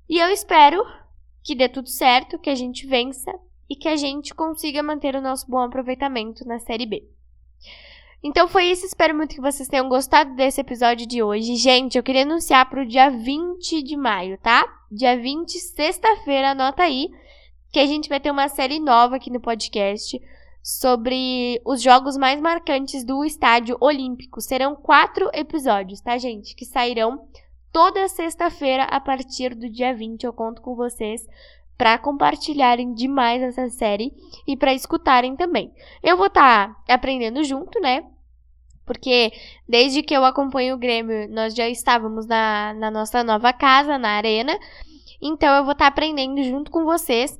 E 0.08 0.18
eu 0.18 0.28
espero 0.30 0.84
que 1.44 1.54
dê 1.54 1.68
tudo 1.68 1.88
certo, 1.88 2.36
que 2.36 2.50
a 2.50 2.56
gente 2.56 2.84
vença 2.84 3.32
e 3.68 3.76
que 3.76 3.86
a 3.86 3.94
gente 3.94 4.34
consiga 4.34 4.82
manter 4.82 5.14
o 5.14 5.22
nosso 5.22 5.48
bom 5.48 5.60
aproveitamento 5.60 6.44
na 6.44 6.58
Série 6.58 6.84
B. 6.84 7.08
Então 8.22 8.46
foi 8.46 8.66
isso, 8.66 8.84
espero 8.84 9.14
muito 9.14 9.34
que 9.34 9.40
vocês 9.40 9.66
tenham 9.66 9.88
gostado 9.88 10.34
desse 10.34 10.60
episódio 10.60 11.06
de 11.06 11.22
hoje. 11.22 11.56
Gente, 11.56 11.96
eu 11.96 12.02
queria 12.02 12.22
anunciar 12.22 12.68
para 12.68 12.82
o 12.82 12.86
dia 12.86 13.08
20 13.08 13.82
de 13.82 13.96
maio, 13.96 14.36
tá? 14.38 14.66
Dia 14.92 15.16
20, 15.16 15.58
sexta-feira, 15.58 16.50
anota 16.50 16.82
aí, 16.82 17.08
que 17.72 17.78
a 17.78 17.86
gente 17.86 18.10
vai 18.10 18.20
ter 18.20 18.30
uma 18.30 18.48
série 18.48 18.78
nova 18.78 19.16
aqui 19.16 19.30
no 19.30 19.40
podcast 19.40 20.20
sobre 20.62 21.62
os 21.64 21.80
jogos 21.80 22.18
mais 22.18 22.38
marcantes 22.40 23.04
do 23.04 23.24
Estádio 23.24 23.78
Olímpico. 23.80 24.42
Serão 24.42 24.76
quatro 24.76 25.30
episódios, 25.32 26.02
tá, 26.02 26.18
gente? 26.18 26.54
Que 26.54 26.66
sairão 26.66 27.26
toda 27.72 28.06
sexta-feira 28.08 28.84
a 28.84 29.00
partir 29.00 29.54
do 29.54 29.70
dia 29.70 29.94
20. 29.94 30.24
Eu 30.24 30.32
conto 30.32 30.60
com 30.60 30.74
vocês 30.74 31.26
para 31.80 31.96
compartilharem 31.96 32.92
demais 32.92 33.40
essa 33.40 33.70
série 33.70 34.12
e 34.46 34.54
para 34.54 34.74
escutarem 34.74 35.34
também. 35.34 35.72
Eu 36.02 36.14
vou 36.14 36.26
estar 36.26 36.74
tá 36.84 36.94
aprendendo 36.94 37.42
junto, 37.42 37.80
né? 37.80 38.04
Porque 38.84 39.32
desde 39.66 40.02
que 40.02 40.14
eu 40.14 40.22
acompanho 40.22 40.74
o 40.74 40.78
Grêmio, 40.78 41.26
nós 41.30 41.54
já 41.54 41.66
estávamos 41.70 42.26
na, 42.26 42.74
na 42.74 42.90
nossa 42.90 43.24
nova 43.24 43.50
casa, 43.54 43.96
na 43.96 44.10
arena. 44.10 44.58
Então 45.22 45.56
eu 45.56 45.64
vou 45.64 45.72
estar 45.72 45.86
tá 45.86 45.88
aprendendo 45.88 46.42
junto 46.42 46.70
com 46.70 46.84
vocês 46.84 47.38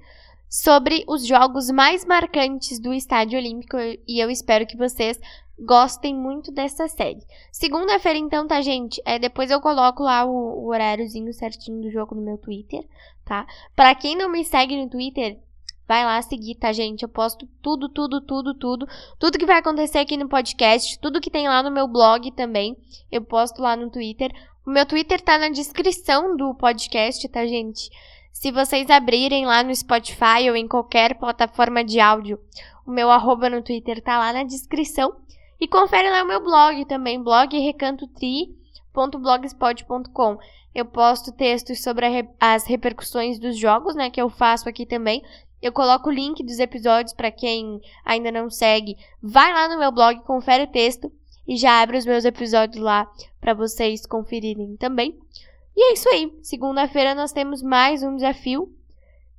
sobre 0.49 1.04
os 1.06 1.26
jogos 1.26 1.70
mais 1.70 2.06
marcantes 2.06 2.80
do 2.80 2.94
Estádio 2.94 3.38
Olímpico 3.38 3.76
e 3.76 4.25
eu 4.25 4.30
espero 4.30 4.66
que 4.66 4.75
vocês 4.75 5.20
gostem 5.59 6.16
muito 6.16 6.50
dessa 6.50 6.88
série. 6.88 7.20
Segunda-feira, 7.52 8.18
então, 8.18 8.49
tá, 8.49 8.62
gente? 8.62 9.02
É, 9.04 9.18
depois 9.18 9.50
eu 9.50 9.61
coloco 9.61 10.02
lá 10.02 10.25
o, 10.25 10.64
o 10.64 10.68
horáriozinho 10.68 11.30
certinho 11.35 11.82
do 11.82 11.90
jogo 11.90 12.14
no 12.14 12.23
meu 12.23 12.38
Twitter, 12.38 12.82
tá? 13.31 13.47
Pra 13.77 13.95
quem 13.95 14.17
não 14.17 14.29
me 14.29 14.45
segue 14.45 14.77
no 14.77 14.91
Twitter, 14.91 15.39
vai 15.87 16.05
lá 16.05 16.21
seguir, 16.21 16.57
tá, 16.57 16.73
gente? 16.73 17.05
Eu 17.05 17.09
posto 17.09 17.47
tudo, 17.63 17.89
tudo, 17.89 18.21
tudo, 18.21 18.55
tudo. 18.55 18.89
Tudo 19.21 19.39
que 19.39 19.47
vai 19.47 19.59
acontecer 19.59 19.99
aqui 19.99 20.17
no 20.17 20.29
podcast, 20.29 20.99
tudo 20.99 21.21
que 21.21 21.31
tem 21.31 21.47
lá 21.47 21.63
no 21.63 21.71
meu 21.71 21.87
blog 21.87 22.33
também, 22.33 22.77
eu 23.09 23.23
posto 23.23 23.63
lá 23.63 23.77
no 23.77 23.89
Twitter. 23.89 24.33
O 24.67 24.71
meu 24.71 24.85
Twitter 24.85 25.21
tá 25.21 25.39
na 25.39 25.49
descrição 25.49 26.37
do 26.37 26.53
podcast, 26.57 27.29
tá, 27.29 27.47
gente? 27.47 27.89
Se 28.33 28.51
vocês 28.51 28.91
abrirem 28.91 29.47
lá 29.47 29.63
no 29.63 29.73
Spotify 29.73 30.49
ou 30.49 30.57
em 30.57 30.67
qualquer 30.67 31.17
plataforma 31.17 31.85
de 31.85 32.01
áudio, 32.01 32.37
o 32.85 32.91
meu 32.91 33.13
arroba 33.13 33.49
no 33.49 33.63
Twitter 33.63 34.03
tá 34.03 34.19
lá 34.19 34.33
na 34.33 34.43
descrição. 34.43 35.15
E 35.61 35.69
confere 35.69 36.11
lá 36.11 36.25
o 36.25 36.27
meu 36.27 36.43
blog 36.43 36.85
também, 36.87 37.23
blog 37.23 37.57
recantotri.blogspot.com. 39.00 40.38
Eu 40.75 40.85
posto 40.85 41.33
textos 41.33 41.83
sobre 41.83 42.09
re 42.09 42.28
as 42.38 42.64
repercussões 42.64 43.38
dos 43.38 43.59
jogos, 43.59 43.95
né, 43.95 44.11
que 44.11 44.21
eu 44.21 44.28
faço 44.28 44.69
aqui 44.69 44.87
também. 44.87 45.23
Eu 45.61 45.73
coloco 45.73 46.09
o 46.09 46.12
link 46.12 46.42
dos 46.42 46.59
episódios 46.59 47.12
para 47.12 47.30
quem 47.30 47.80
ainda 48.04 48.30
não 48.30 48.49
segue. 48.49 48.97
Vai 49.23 49.52
lá 49.52 49.69
no 49.69 49.78
meu 49.78 49.92
blog, 49.92 50.21
confere 50.23 50.64
o 50.64 50.71
texto 50.71 51.12
e 51.47 51.57
já 51.57 51.83
abre 51.83 51.99
os 51.99 52.07
meus 52.07 52.25
episódios 52.25 52.83
lá 52.83 53.11
para 53.40 53.52
vocês 53.52 54.07
conferirem 54.07 54.76
também. 54.76 55.19
E 55.76 55.90
é 55.90 55.92
isso 55.92 56.09
aí. 56.09 56.33
Segunda-feira 56.42 57.14
nós 57.14 57.33
temos 57.33 57.62
mais 57.62 58.02
um 58.02 58.14
desafio 58.14 58.73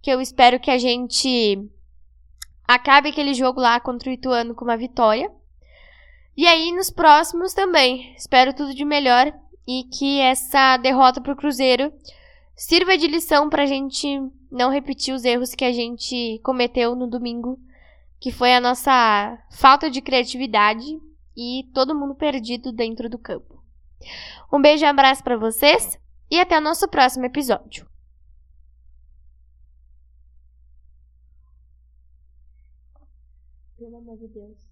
que 0.01 0.11
eu 0.11 0.19
espero 0.19 0.59
que 0.59 0.71
a 0.71 0.77
gente 0.77 1.69
acabe 2.67 3.09
aquele 3.09 3.33
jogo 3.33 3.59
lá 3.59 3.79
contra 3.79 4.09
o 4.09 4.13
Ituano 4.13 4.53
com 4.53 4.65
uma 4.65 4.77
vitória. 4.77 5.31
E 6.35 6.47
aí, 6.47 6.71
nos 6.71 6.89
próximos 6.89 7.53
também. 7.53 8.13
Espero 8.15 8.53
tudo 8.53 8.73
de 8.73 8.85
melhor 8.85 9.33
e 9.67 9.83
que 9.85 10.19
essa 10.19 10.77
derrota 10.77 11.21
pro 11.21 11.35
Cruzeiro 11.35 11.93
sirva 12.55 12.97
de 12.97 13.07
lição 13.07 13.49
pra 13.49 13.65
gente 13.65 14.07
não 14.51 14.69
repetir 14.69 15.13
os 15.13 15.23
erros 15.23 15.55
que 15.55 15.65
a 15.65 15.71
gente 15.71 16.39
cometeu 16.43 16.95
no 16.95 17.07
domingo, 17.07 17.59
que 18.19 18.31
foi 18.31 18.53
a 18.53 18.61
nossa 18.61 19.37
falta 19.51 19.89
de 19.89 20.01
criatividade 20.01 20.99
e 21.35 21.69
todo 21.73 21.97
mundo 21.97 22.15
perdido 22.15 22.71
dentro 22.71 23.09
do 23.09 23.17
campo. 23.17 23.63
Um 24.51 24.61
beijo 24.61 24.83
e 24.83 24.87
abraço 24.87 25.23
para 25.23 25.37
vocês 25.37 25.99
e 26.29 26.39
até 26.39 26.57
o 26.57 26.61
nosso 26.61 26.87
próximo 26.87 27.25
episódio. 27.25 27.89
Pelo 33.77 33.97
amor 33.97 34.17
de 34.17 34.27
Deus. 34.27 34.70